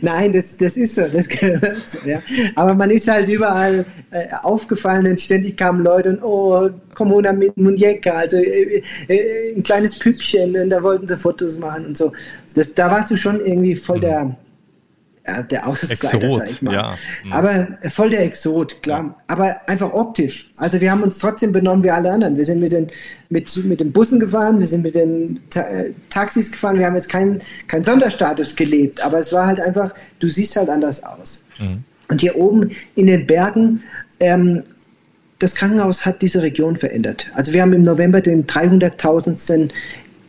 [0.00, 1.98] nein, das, das ist so, das gehört so.
[2.04, 2.20] Ja.
[2.56, 7.56] Aber man ist halt überall äh, aufgefallen und ständig kamen Leute und oh, Kommuna mit
[7.56, 12.12] Munjeka, also äh, äh, ein kleines Püppchen und da wollten sie Fotos machen und so.
[12.54, 14.25] Das, da warst du schon irgendwie voll der,
[15.26, 16.74] ja, der Außenseiter, sag ich mal.
[16.74, 16.98] Ja.
[17.24, 17.32] Mhm.
[17.32, 19.04] Aber voll der Exot, klar.
[19.04, 19.16] Ja.
[19.26, 20.50] Aber einfach optisch.
[20.56, 22.36] Also wir haben uns trotzdem benommen wie alle anderen.
[22.36, 22.88] Wir sind mit den,
[23.28, 26.94] mit, mit den Bussen gefahren, wir sind mit den Ta äh, Taxis gefahren, wir haben
[26.94, 31.44] jetzt keinen kein Sonderstatus gelebt, aber es war halt einfach, du siehst halt anders aus.
[31.58, 31.84] Mhm.
[32.08, 33.82] Und hier oben in den Bergen
[34.20, 34.62] ähm,
[35.38, 37.26] das Krankenhaus hat diese Region verändert.
[37.34, 39.70] Also wir haben im November den 300.000.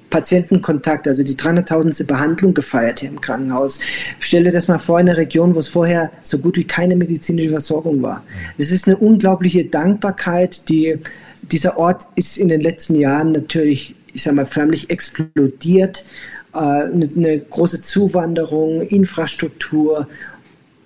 [0.10, 2.08] Patientenkontakt, also die 300.000.
[2.08, 3.80] Behandlung gefeiert hier im Krankenhaus.
[4.20, 7.50] Stelle das mal vor in einer Region, wo es vorher so gut wie keine medizinische
[7.50, 8.24] Versorgung war.
[8.58, 11.00] Das ist eine unglaubliche Dankbarkeit, die
[11.52, 16.06] dieser Ort ist in den letzten Jahren natürlich, ich sag mal, förmlich explodiert.
[16.54, 20.08] Äh, eine, eine große Zuwanderung, Infrastruktur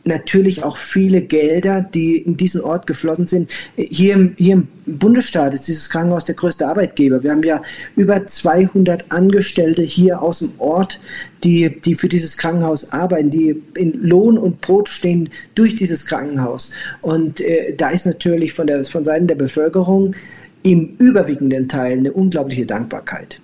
[0.03, 3.49] natürlich auch viele Gelder, die in diesen Ort geflossen sind.
[3.75, 7.23] Hier im, hier im Bundesstaat ist dieses Krankenhaus der größte Arbeitgeber.
[7.23, 7.61] Wir haben ja
[7.95, 10.99] über 200 Angestellte hier aus dem Ort,
[11.43, 16.73] die, die für dieses Krankenhaus arbeiten, die in Lohn und Brot stehen durch dieses Krankenhaus.
[17.01, 20.15] Und äh, da ist natürlich von, der, von Seiten der Bevölkerung
[20.63, 23.39] im überwiegenden Teil eine unglaubliche Dankbarkeit.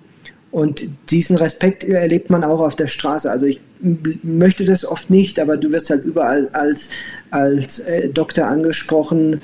[0.50, 3.30] Und diesen Respekt erlebt man auch auf der Straße.
[3.30, 3.60] Also ich
[4.22, 6.90] möchte das oft nicht, aber du wirst halt überall als,
[7.30, 9.40] als äh, Doktor angesprochen.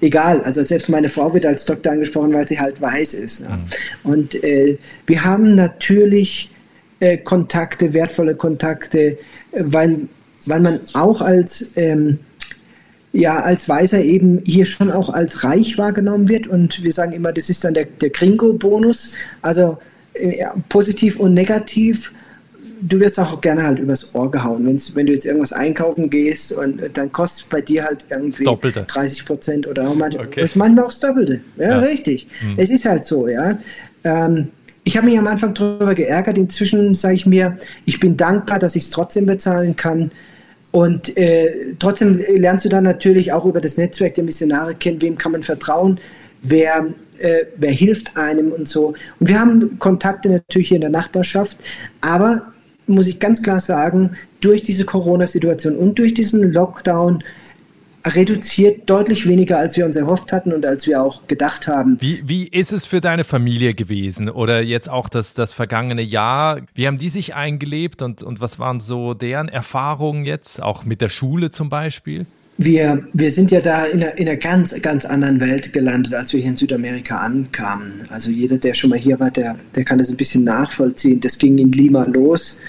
[0.00, 3.42] Egal, also selbst meine Frau wird als Doktor angesprochen, weil sie halt weiß ist.
[3.42, 3.48] Ne?
[4.04, 4.10] Mhm.
[4.10, 6.50] Und äh, wir haben natürlich
[7.00, 9.18] äh, Kontakte, wertvolle Kontakte,
[9.52, 10.08] weil,
[10.46, 12.20] weil man auch als ähm,
[13.12, 16.46] ja, als Weißer eben hier schon auch als reich wahrgenommen wird.
[16.46, 19.14] Und wir sagen immer, das ist dann der, der Gringo-Bonus.
[19.42, 19.78] Also
[20.20, 22.12] ja, positiv und negativ.
[22.80, 24.64] Du wirst auch gerne halt übers Ohr gehauen.
[24.66, 28.44] Wenn's, wenn du jetzt irgendwas einkaufen gehst und dann kostet es bei dir halt irgendwie
[28.44, 30.44] 30 Prozent oder manchmal, okay.
[30.44, 31.40] ist manchmal auch das Doppelte.
[31.56, 31.78] Ja, ja.
[31.80, 32.28] richtig.
[32.40, 32.54] Hm.
[32.56, 33.58] Es ist halt so, ja.
[34.04, 34.48] Ähm,
[34.84, 36.38] ich habe mich am Anfang darüber geärgert.
[36.38, 40.12] Inzwischen sage ich mir, ich bin dankbar, dass ich es trotzdem bezahlen kann.
[40.70, 45.18] Und äh, trotzdem lernst du dann natürlich auch über das Netzwerk der Missionare kennen, wem
[45.18, 45.98] kann man vertrauen,
[46.42, 46.86] wer
[47.18, 48.94] äh, wer hilft einem und so.
[49.18, 51.58] Und wir haben Kontakte natürlich hier in der Nachbarschaft,
[52.00, 52.52] aber
[52.86, 57.22] muss ich ganz klar sagen, durch diese Corona-Situation und durch diesen Lockdown
[58.04, 61.98] reduziert deutlich weniger, als wir uns erhofft hatten und als wir auch gedacht haben.
[62.00, 66.60] Wie, wie ist es für deine Familie gewesen oder jetzt auch das, das vergangene Jahr?
[66.74, 71.00] Wie haben die sich eingelebt und, und was waren so deren Erfahrungen jetzt, auch mit
[71.00, 72.26] der Schule zum Beispiel?
[72.58, 76.32] Wir, wir sind ja da in einer, in einer ganz, ganz anderen Welt gelandet, als
[76.32, 78.04] wir hier in Südamerika ankamen.
[78.10, 81.20] Also jeder, der schon mal hier war, der, der kann das ein bisschen nachvollziehen.
[81.20, 82.60] Das ging in Lima los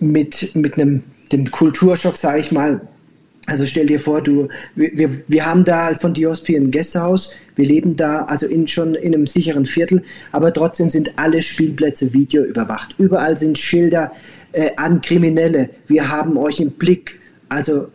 [0.00, 2.80] mit, mit einem dem Kulturschock, sage ich mal.
[3.46, 7.96] Also stell dir vor, du, wir, wir haben da von Diospi ein Gästehaus, wir leben
[7.96, 10.02] da also in, schon in einem sicheren Viertel,
[10.32, 12.94] aber trotzdem sind alle Spielplätze videoüberwacht.
[12.98, 14.12] Überall sind Schilder
[14.52, 15.70] äh, an Kriminelle.
[15.86, 17.20] Wir haben euch im Blick.
[17.48, 17.88] Also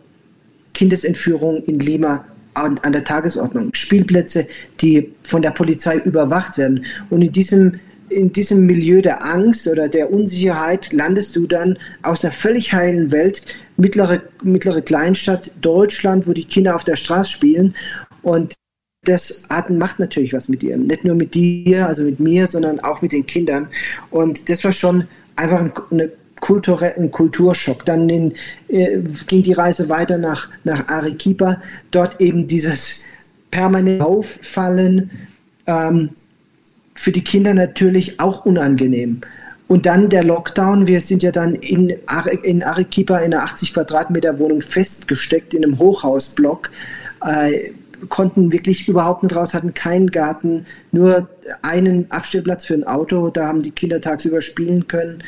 [0.78, 3.70] Kindesentführung in Lima an, an der Tagesordnung.
[3.74, 4.46] Spielplätze,
[4.80, 6.84] die von der Polizei überwacht werden.
[7.10, 12.24] Und in diesem in diesem Milieu der Angst oder der Unsicherheit landest du dann aus
[12.24, 13.42] einer völlig heilen Welt,
[13.76, 17.74] mittlere, mittlere Kleinstadt Deutschland, wo die Kinder auf der Straße spielen.
[18.22, 18.54] Und
[19.02, 20.78] das hat, macht natürlich was mit dir.
[20.78, 23.68] Nicht nur mit dir, also mit mir, sondern auch mit den Kindern.
[24.10, 26.10] Und das war schon einfach eine
[26.40, 27.84] kulturellen Kulturschock.
[27.84, 28.34] Dann in,
[28.68, 33.04] äh, ging die Reise weiter nach, nach Arequipa, dort eben dieses
[33.50, 35.10] permanente Auffallen,
[35.66, 36.10] ähm,
[36.94, 39.20] für die Kinder natürlich auch unangenehm.
[39.68, 40.86] Und dann der Lockdown.
[40.86, 45.62] Wir sind ja dann in, Are in Arequipa in einer 80 Quadratmeter Wohnung festgesteckt in
[45.62, 46.70] einem Hochhausblock.
[47.24, 47.72] Äh,
[48.08, 51.28] konnten wirklich überhaupt nicht raus, hatten keinen Garten, nur
[51.62, 55.22] einen Abstellplatz für ein Auto, da haben die Kinder tagsüber spielen können.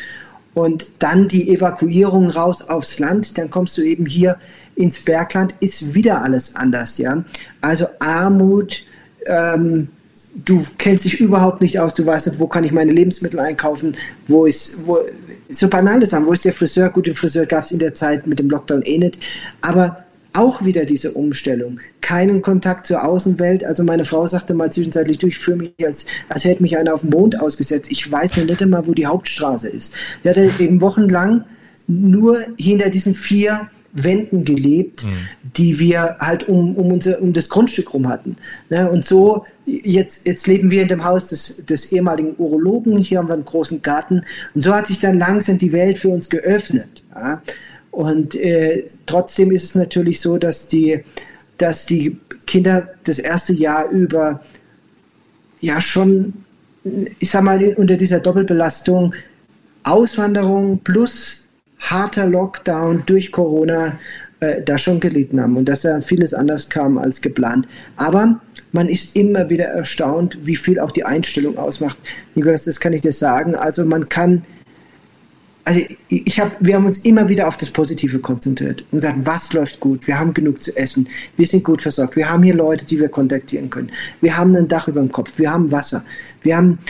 [0.60, 4.36] Und dann die Evakuierung raus aufs Land, dann kommst du eben hier
[4.76, 7.24] ins Bergland, ist wieder alles anders, ja.
[7.62, 8.82] Also Armut,
[9.24, 9.88] ähm,
[10.34, 13.96] du kennst dich überhaupt nicht aus, du weißt nicht, wo kann ich meine Lebensmittel einkaufen,
[14.28, 14.98] wo ist, wo,
[15.48, 16.90] so banale Sachen, wo ist der Friseur?
[16.90, 19.18] Gut, den Friseur gab es in der Zeit mit dem Lockdown eh nicht,
[19.62, 21.80] aber auch wieder diese Umstellung.
[22.00, 23.64] Keinen Kontakt zur Außenwelt.
[23.64, 26.94] Also meine Frau sagte mal zwischenzeitlich, du, ich fühle mich, als, als hätte mich einer
[26.94, 27.90] auf dem Mond ausgesetzt.
[27.90, 29.94] Ich weiß noch nicht einmal, wo die Hauptstraße ist.
[30.24, 31.44] Der hatte eben wochenlang
[31.86, 35.08] nur hinter diesen vier Wänden gelebt, mhm.
[35.56, 38.36] die wir halt um, um, unser, um das Grundstück rum hatten.
[38.68, 38.88] Ne?
[38.88, 43.28] Und so, jetzt, jetzt leben wir in dem Haus des, des ehemaligen Urologen, hier haben
[43.28, 44.22] wir einen großen Garten.
[44.54, 47.02] Und so hat sich dann langsam die Welt für uns geöffnet.
[47.14, 47.42] Ja?
[47.90, 51.04] Und äh, trotzdem ist es natürlich so, dass die,
[51.58, 54.40] dass die Kinder das erste Jahr über
[55.60, 56.44] ja schon,
[57.18, 59.14] ich sag mal, unter dieser Doppelbelastung
[59.82, 61.48] Auswanderung plus
[61.78, 63.98] harter Lockdown durch Corona
[64.40, 67.66] äh, da schon gelitten haben und dass da vieles anders kam als geplant.
[67.96, 68.40] Aber
[68.72, 71.98] man ist immer wieder erstaunt, wie viel auch die Einstellung ausmacht.
[72.34, 73.54] Nikolas, das kann ich dir sagen.
[73.54, 74.42] Also man kann
[75.70, 79.52] also ich hab, wir haben uns immer wieder auf das Positive konzentriert und gesagt, was
[79.52, 80.04] läuft gut?
[80.08, 81.06] Wir haben genug zu essen,
[81.36, 84.66] wir sind gut versorgt, wir haben hier Leute, die wir kontaktieren können, wir haben ein
[84.66, 86.04] Dach über dem Kopf, wir haben Wasser,
[86.42, 86.80] wir haben,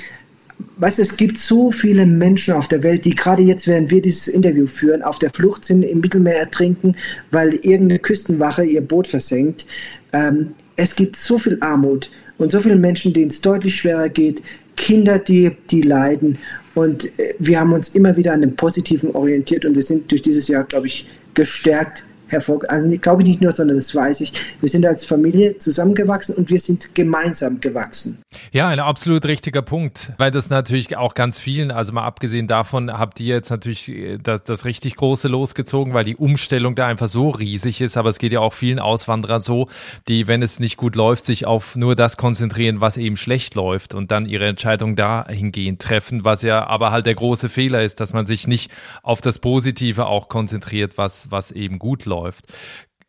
[0.78, 4.00] weißt du, es gibt so viele Menschen auf der Welt, die gerade jetzt, während wir
[4.00, 6.96] dieses Interview führen, auf der Flucht sind, im Mittelmeer ertrinken,
[7.30, 9.66] weil irgendeine Küstenwache ihr Boot versenkt.
[10.14, 12.10] Ähm, es gibt so viel Armut
[12.40, 14.42] und so viele Menschen, denen es deutlich schwerer geht,
[14.74, 16.38] Kinder, die, die leiden.
[16.74, 20.22] Und äh, wir haben uns immer wieder an dem Positiven orientiert und wir sind durch
[20.22, 24.32] dieses Jahr, glaube ich, gestärkt hervor, also glaube ich nicht nur, sondern das weiß ich.
[24.60, 28.22] Wir sind als Familie zusammengewachsen und wir sind gemeinsam gewachsen.
[28.52, 32.92] Ja, ein absolut richtiger Punkt, weil das natürlich auch ganz vielen, also mal abgesehen davon,
[32.92, 37.08] habt ihr jetzt natürlich äh, das, das richtig große losgezogen, weil die Umstellung da einfach
[37.08, 39.68] so riesig ist, aber es geht ja auch vielen Auswanderern so,
[40.08, 43.94] die, wenn es nicht gut läuft, sich auf nur das konzentrieren, was eben schlecht läuft
[43.94, 48.12] und dann ihre Entscheidung dahingehend treffen, was ja aber halt der große Fehler ist, dass
[48.12, 48.70] man sich nicht
[49.02, 52.46] auf das Positive auch konzentriert, was, was eben gut läuft läuft.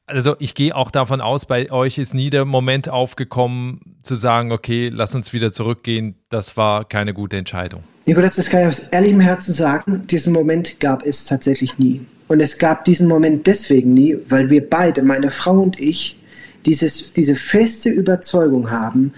[0.08, 4.52] Also ich gehe auch davon aus, bei euch ist nie der Moment aufgekommen zu sagen,
[4.52, 7.84] okay, lass uns wieder zurückgehen, das war keine gute Entscheidung.
[8.06, 12.02] Nikolas, das kann ich aus ehrlichem Herzen sagen, diesen Moment gab es tatsächlich nie.
[12.28, 16.18] Und es gab diesen Moment deswegen nie, weil wir beide, meine Frau und ich,
[16.66, 19.14] dieses, diese feste Überzeugung haben,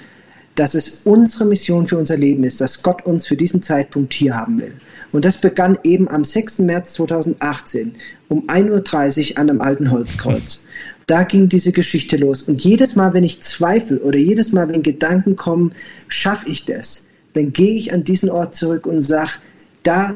[0.56, 4.36] dass es unsere Mission für unser Leben ist, dass Gott uns für diesen Zeitpunkt hier
[4.36, 4.74] haben will.
[5.12, 6.60] Und das begann eben am 6.
[6.60, 7.96] März 2018
[8.34, 10.66] um 1.30 Uhr an einem alten Holzkreuz.
[11.06, 12.44] Da ging diese Geschichte los.
[12.44, 15.74] Und jedes Mal, wenn ich zweifle oder jedes Mal, wenn Gedanken kommen,
[16.08, 19.34] schaffe ich das, dann gehe ich an diesen Ort zurück und sage,
[19.84, 20.16] da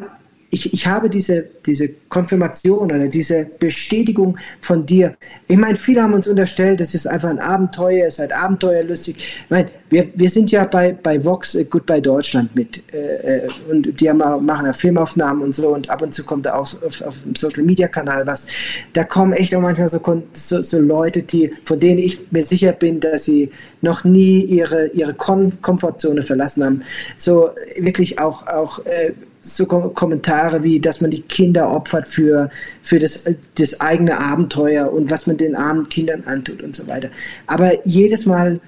[0.50, 5.16] ich, ich habe diese, diese Konfirmation oder diese Bestätigung von dir.
[5.48, 9.18] Ich meine, viele haben uns unterstellt, das ist einfach ein Abenteuer, ihr seid abenteuerlustig.
[9.18, 13.50] Ich meine, wir, wir sind ja bei, bei Vox äh, Goodbye Deutschland mit äh, äh
[13.70, 16.68] und die haben, machen ja Filmaufnahmen und so und ab und zu kommt da auch
[16.84, 18.48] auf, auf dem Social Media Kanal was.
[18.94, 20.02] Da kommen echt auch manchmal so,
[20.34, 24.88] so, so Leute, die, von denen ich mir sicher bin, dass sie noch nie ihre,
[24.88, 26.82] ihre Kom Komfortzone verlassen haben.
[27.18, 29.12] So wirklich auch, auch äh,
[29.56, 32.50] so Kommentare wie, dass man die Kinder opfert für,
[32.82, 37.10] für das, das eigene Abenteuer und was man den armen Kindern antut und so weiter.
[37.46, 38.60] Aber jedes Mal,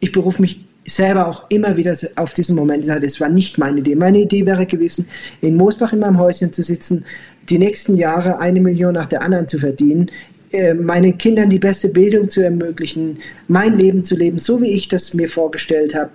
[0.00, 2.86] ich berufe mich selber auch immer wieder auf diesen Moment.
[2.86, 3.94] Es war nicht meine Idee.
[3.94, 5.08] Meine Idee wäre gewesen,
[5.40, 7.04] in Moosbach in meinem Häuschen zu sitzen,
[7.48, 10.10] die nächsten Jahre eine Million nach der anderen zu verdienen,
[10.52, 14.88] äh, meinen Kindern die beste Bildung zu ermöglichen, mein Leben zu leben, so wie ich
[14.88, 16.10] das mir vorgestellt habe.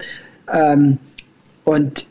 [0.52, 0.98] Ähm,
[1.65, 2.08] und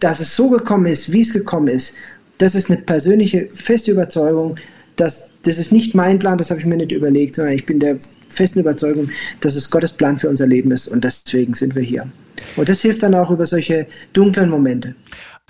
[0.00, 1.96] dass es so gekommen ist, wie es gekommen ist,
[2.38, 4.56] das ist eine persönliche, feste Überzeugung,
[4.96, 7.80] dass das ist nicht mein Plan, das habe ich mir nicht überlegt, sondern ich bin
[7.80, 11.82] der festen Überzeugung, dass es Gottes Plan für unser Leben ist und deswegen sind wir
[11.82, 12.08] hier.
[12.56, 14.94] Und das hilft dann auch über solche dunklen Momente.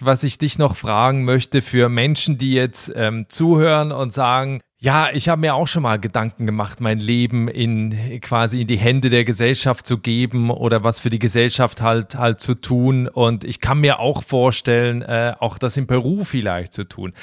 [0.00, 5.08] Was ich dich noch fragen möchte für Menschen, die jetzt ähm, zuhören und sagen, ja,
[5.12, 9.08] ich habe mir auch schon mal Gedanken gemacht, mein Leben in quasi in die Hände
[9.08, 13.08] der Gesellschaft zu geben oder was für die Gesellschaft halt halt zu tun.
[13.08, 17.14] Und ich kann mir auch vorstellen, äh, auch das in Peru vielleicht zu tun.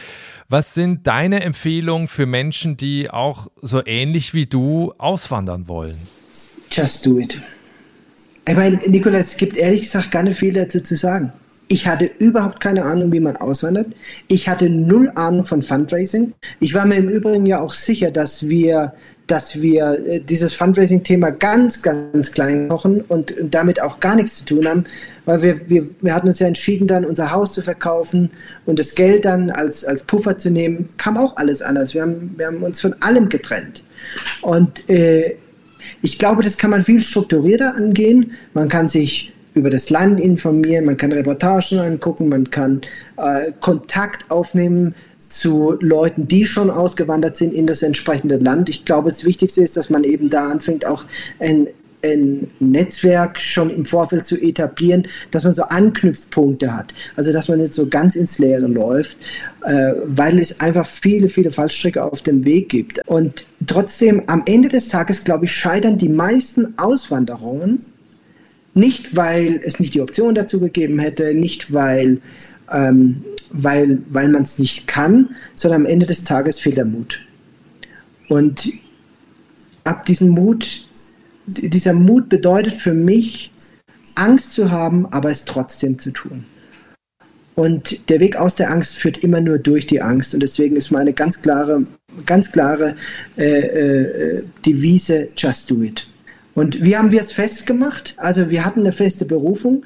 [0.50, 5.98] Was sind deine Empfehlungen für Menschen, die auch so ähnlich wie du auswandern wollen?
[6.72, 7.40] Just do it.
[8.48, 11.32] Ich meine, Nikolas, es gibt ehrlich gesagt gar nicht viel dazu zu sagen.
[11.68, 13.88] Ich hatte überhaupt keine Ahnung, wie man auswandert.
[14.28, 16.34] Ich hatte null Ahnung von Fundraising.
[16.60, 18.94] Ich war mir im Übrigen ja auch sicher, dass wir
[19.28, 24.46] dass wir äh, dieses Fundraising-Thema ganz, ganz klein kochen und damit auch gar nichts zu
[24.46, 24.84] tun haben,
[25.26, 28.32] weil wir, wir, wir hatten uns ja entschieden, dann unser Haus zu verkaufen
[28.66, 31.94] und das Geld dann als, als Puffer zu nehmen, kam auch alles anders.
[31.94, 33.84] Wir haben, wir haben uns von allem getrennt.
[34.42, 35.36] Und äh,
[36.02, 38.32] ich glaube, das kann man viel strukturierter angehen.
[38.54, 42.82] Man kann sich über das Land informieren, man kann Reportagen angucken, man kann
[43.18, 44.96] äh, Kontakt aufnehmen
[45.34, 48.70] zu Leuten, die schon ausgewandert sind in das entsprechende Land.
[48.70, 51.06] Ich glaube, das Wichtigste ist, dass man eben da anfängt, auch
[51.40, 51.68] ein,
[52.04, 56.94] ein Netzwerk schon im Vorfeld zu etablieren, dass man so Anknüpfpunkte hat.
[57.16, 59.18] Also dass man nicht so ganz ins Leere läuft,
[59.66, 63.00] äh, weil es einfach viele, viele Fallstricke auf dem Weg gibt.
[63.08, 67.86] Und trotzdem, am Ende des Tages, glaube ich, scheitern die meisten Auswanderungen
[68.74, 72.22] nicht, weil es nicht die Option dazu gegeben hätte, nicht weil
[72.72, 77.20] ähm, weil, weil man es nicht kann, sondern am Ende des Tages fehlt der Mut.
[78.28, 78.72] Und
[79.84, 80.88] ab diesem Mut,
[81.46, 83.52] dieser Mut bedeutet für mich,
[84.16, 86.46] Angst zu haben, aber es trotzdem zu tun.
[87.56, 90.34] Und der Weg aus der Angst führt immer nur durch die Angst.
[90.34, 91.86] Und deswegen ist meine ganz klare,
[92.26, 92.96] ganz klare
[93.38, 96.08] äh, äh, Devise, just do it.
[96.56, 98.14] Und wie haben wir es festgemacht?
[98.18, 99.84] Also wir hatten eine feste Berufung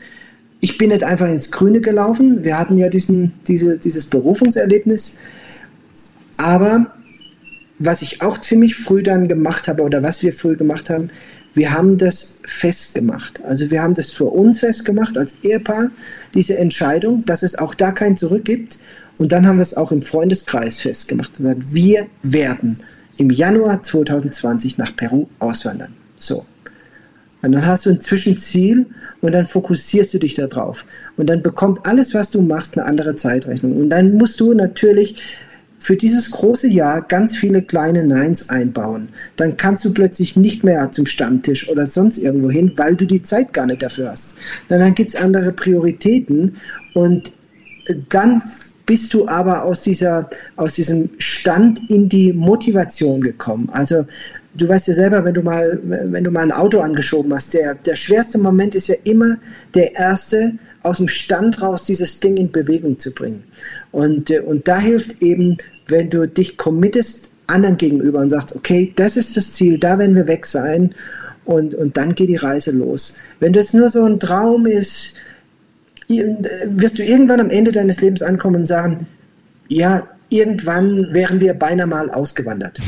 [0.60, 2.43] ich bin nicht einfach ins Grüne gelaufen.
[2.43, 5.19] Wir hatten ja diesen, diese, dieses Berufungserlebnis.
[6.38, 6.93] Aber
[7.80, 11.10] was ich auch ziemlich früh dann gemacht habe oder was wir früh gemacht haben,
[11.53, 13.43] wir haben das festgemacht.
[13.43, 15.89] Also wir haben das für uns festgemacht als Ehepaar,
[16.34, 18.77] diese Entscheidung, dass es auch da kein Zurück gibt.
[19.17, 21.32] Und dann haben wir es auch im Freundeskreis festgemacht.
[21.39, 22.84] Wir werden
[23.17, 25.93] im Januar 2020 nach Peru auswandern.
[26.17, 26.45] So.
[27.47, 28.88] Und dann hast du ein Zwischenziel
[29.21, 30.86] und dann fokussierst du dich darauf.
[31.15, 33.77] Und dann bekommt alles, was du machst, eine andere Zeitrechnung.
[33.77, 35.21] Und dann musst du natürlich
[35.79, 39.10] für dieses große Jahr ganz viele kleine Neins einbauen.
[39.38, 43.23] Dann kannst du plötzlich nicht mehr zum Stammtisch oder sonst irgendwo hin, weil du die
[43.23, 44.36] Zeit gar nicht dafür hast.
[44.67, 46.57] Und dann gibt es andere Prioritäten
[46.93, 47.31] und
[48.10, 48.43] dann
[48.86, 53.69] bist du aber aus, dieser, aus diesem Stand in die Motivation gekommen.
[53.71, 54.05] Also
[54.57, 57.75] du weißt ja selber, wenn du mal, wenn du mal ein Auto angeschoben hast, der,
[57.75, 59.37] der schwerste Moment ist ja immer
[59.73, 63.43] der erste, aus dem Stand raus dieses Ding in Bewegung zu bringen.
[63.91, 68.93] Und, äh, und da hilft eben, wenn du dich committest anderen gegenüber und sagst, okay,
[68.95, 70.93] das ist das Ziel, da werden wir weg sein
[71.45, 73.17] und, und dann geht die Reise los.
[73.39, 75.15] Wenn das nur so ein Traum ist,
[76.07, 79.07] wirst du irgendwann am Ende deines Lebens ankommen und sagen,
[79.67, 82.79] ja, irgendwann wären wir beinahe mal ausgewandert.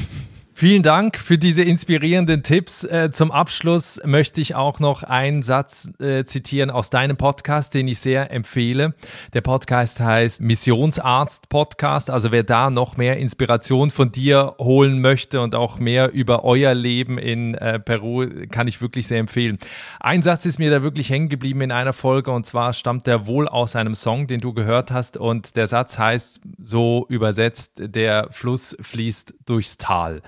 [0.60, 2.84] Vielen Dank für diese inspirierenden Tipps.
[2.84, 7.88] Äh, zum Abschluss möchte ich auch noch einen Satz äh, zitieren aus deinem Podcast, den
[7.88, 8.94] ich sehr empfehle.
[9.32, 12.10] Der Podcast heißt Missionsarzt Podcast.
[12.10, 16.74] Also wer da noch mehr Inspiration von dir holen möchte und auch mehr über euer
[16.74, 19.60] Leben in äh, Peru, kann ich wirklich sehr empfehlen.
[20.02, 23.28] Ein Satz ist mir da wirklich hängen geblieben in einer Folge und zwar stammt der
[23.28, 28.28] wohl aus einem Song, den du gehört hast und der Satz heißt so übersetzt, der
[28.32, 30.22] Fluss fließt durchs Tal.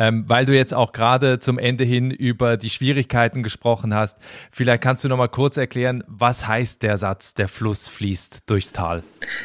[0.00, 4.16] Ähm, weil du jetzt auch gerade zum Ende hin über die Schwierigkeiten gesprochen hast,
[4.50, 8.72] vielleicht kannst du noch mal kurz erklären, was heißt der Satz, der Fluss fließt durchs
[8.72, 9.02] Tal?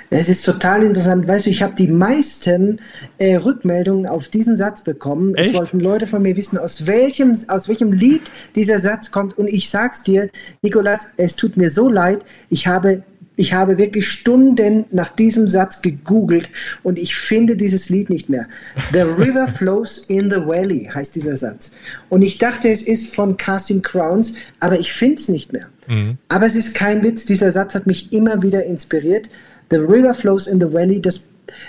[0.09, 1.27] Es ist total interessant.
[1.27, 2.79] Weißt du, ich habe die meisten
[3.17, 5.35] äh, Rückmeldungen auf diesen Satz bekommen.
[5.35, 5.49] Echt?
[5.49, 9.37] Es wollten Leute von mir wissen, aus welchem, aus welchem Lied dieser Satz kommt.
[9.37, 10.29] Und ich sag's dir,
[10.61, 12.23] Nikolas, es tut mir so leid.
[12.49, 13.03] Ich habe
[13.35, 16.49] ich habe wirklich Stunden nach diesem Satz gegoogelt
[16.83, 18.47] und ich finde dieses Lied nicht mehr.
[18.93, 21.71] The river flows in the valley heißt dieser Satz.
[22.09, 25.67] Und ich dachte, es ist von Casting Crowns, aber ich finde es nicht mehr.
[25.87, 26.17] Mhm.
[26.29, 29.29] Aber es ist kein Witz, dieser Satz hat mich immer wieder inspiriert.
[29.69, 31.27] The river flows in the valley, das,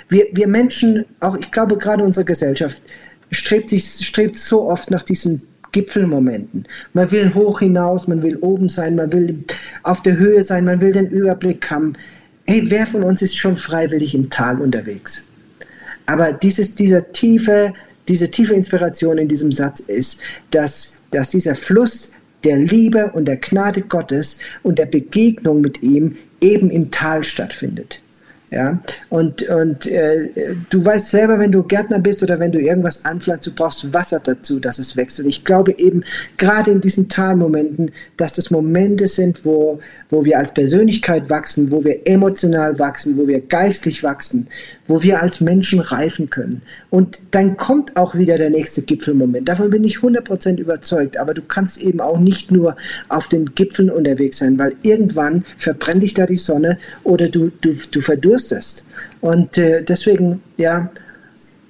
[0.09, 2.81] wir, wir Menschen, auch ich glaube gerade unsere Gesellschaft,
[3.31, 5.43] strebt, sich, strebt so oft nach diesem
[5.77, 6.65] Gipfelmomenten.
[6.95, 9.45] Man will hoch hinaus, man will oben sein, man will
[9.83, 11.93] auf der Höhe sein, man will den Überblick haben.
[12.47, 15.29] Hey, wer von uns ist schon freiwillig im Tal unterwegs?
[16.07, 17.75] Aber dieses, dieser tiefe,
[18.09, 22.13] diese tiefe Inspiration in diesem Satz ist, dass, dass dieser Fluss
[22.43, 28.01] der Liebe und der Gnade Gottes und der Begegnung mit ihm eben im Tal stattfindet.
[28.57, 28.79] Ja,
[29.11, 30.31] und, und äh,
[30.71, 34.19] du weißt selber, wenn du Gärtner bist oder wenn du irgendwas anpflanzt, du brauchst Wasser
[34.19, 35.21] dazu, dass es wächst.
[35.21, 36.05] Und ich glaube eben
[36.39, 41.85] gerade in diesen Talmomenten, dass das Momente sind, wo, wo wir als Persönlichkeit wachsen, wo
[41.85, 44.49] wir emotional wachsen, wo wir geistlich wachsen,
[44.87, 46.63] wo wir als Menschen reifen können.
[46.91, 49.49] Und dann kommt auch wieder der nächste Gipfelmoment.
[49.49, 51.17] Davon bin ich 100% überzeugt.
[51.19, 52.77] Aber du kannst eben auch nicht nur
[53.09, 57.75] auf den Gipfeln unterwegs sein, weil irgendwann verbrennt dich da die Sonne oder du, du,
[57.91, 58.87] du verdurstest.
[59.21, 60.91] Und äh, deswegen, ja,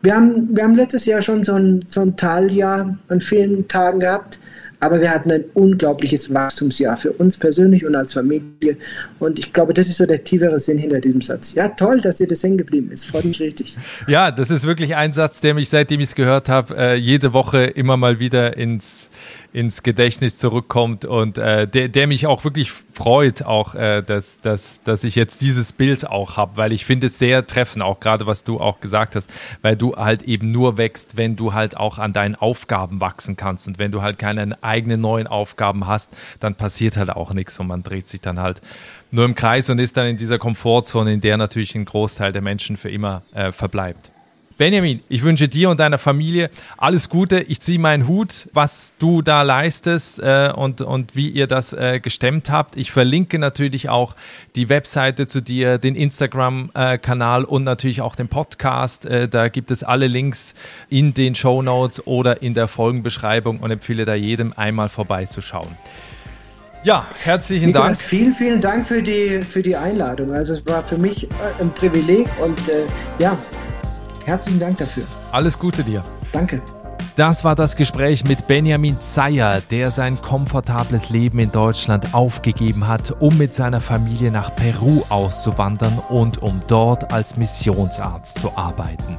[0.02, 3.98] Wir haben, wir haben letztes Jahr schon so ein, so ein Taljahr an vielen Tagen
[3.98, 4.38] gehabt.
[4.80, 8.76] Aber wir hatten ein unglaubliches Wachstumsjahr für uns persönlich und als Familie.
[9.18, 11.54] Und ich glaube, das ist so der tiefere Sinn hinter diesem Satz.
[11.54, 13.06] Ja, toll, dass ihr das hängen geblieben ist.
[13.06, 13.76] Freut mich richtig.
[14.06, 17.32] Ja, das ist wirklich ein Satz, der mich, seitdem ich es gehört habe, äh, jede
[17.32, 19.08] Woche immer mal wieder ins
[19.52, 24.82] ins Gedächtnis zurückkommt und äh, der, der mich auch wirklich freut, auch äh, dass, dass,
[24.82, 28.26] dass ich jetzt dieses Bild auch habe, weil ich finde es sehr treffend, auch gerade
[28.26, 31.98] was du auch gesagt hast, weil du halt eben nur wächst, wenn du halt auch
[31.98, 36.10] an deinen Aufgaben wachsen kannst und wenn du halt keine eigenen neuen Aufgaben hast,
[36.40, 38.60] dann passiert halt auch nichts und man dreht sich dann halt
[39.10, 42.42] nur im Kreis und ist dann in dieser Komfortzone, in der natürlich ein Großteil der
[42.42, 44.10] Menschen für immer äh, verbleibt.
[44.58, 46.48] Benjamin, ich wünsche dir und deiner Familie
[46.78, 47.40] alles Gute.
[47.40, 52.00] Ich ziehe meinen Hut, was du da leistest äh, und, und wie ihr das äh,
[52.00, 52.76] gestemmt habt.
[52.76, 54.14] Ich verlinke natürlich auch
[54.54, 59.04] die Webseite zu dir, den Instagram-Kanal und natürlich auch den Podcast.
[59.04, 60.54] Äh, da gibt es alle Links
[60.88, 65.76] in den Show Notes oder in der Folgenbeschreibung und empfehle da jedem einmal vorbeizuschauen.
[66.82, 68.00] Ja, herzlichen Nikolaus, Dank.
[68.00, 70.32] Vielen, vielen Dank für die, für die Einladung.
[70.32, 71.28] Also es war für mich äh,
[71.60, 72.84] ein Privileg und äh,
[73.18, 73.36] ja,
[74.26, 75.04] Herzlichen Dank dafür.
[75.30, 76.02] Alles Gute dir.
[76.32, 76.60] Danke.
[77.14, 83.14] Das war das Gespräch mit Benjamin Zeyer, der sein komfortables Leben in Deutschland aufgegeben hat,
[83.20, 89.16] um mit seiner Familie nach Peru auszuwandern und um dort als Missionsarzt zu arbeiten.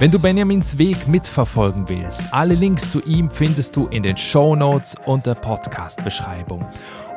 [0.00, 4.56] Wenn du Benjamins Weg mitverfolgen willst, alle Links zu ihm findest du in den Show
[4.56, 6.64] Notes und der Podcast-Beschreibung.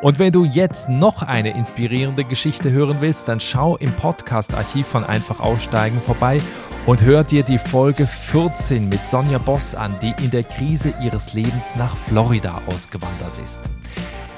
[0.02, 5.06] Und wenn du jetzt noch eine inspirierende Geschichte hören willst, dann schau im Podcast-Archiv von
[5.06, 6.42] Einfach Aussteigen vorbei
[6.86, 11.34] und hör dir die Folge 14 mit Sonja Boss an, die in der Krise ihres
[11.34, 13.62] Lebens nach Florida ausgewandert ist.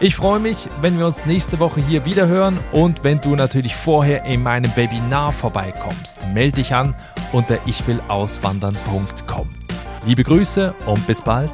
[0.05, 3.75] Ich freue mich, wenn wir uns nächste Woche hier wieder hören und wenn du natürlich
[3.75, 6.27] vorher in meinem Webinar vorbeikommst.
[6.31, 6.93] Melde dich an
[7.31, 9.49] unter ichwillauswandern.com.
[10.05, 11.49] Liebe Grüße und bis bald,